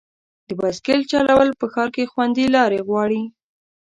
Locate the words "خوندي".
2.11-2.45